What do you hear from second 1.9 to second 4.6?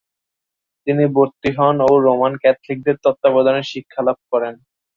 Roman ক্যাথলিকদের তত্ত্বাবধানে শিক্ষালাভ করেন।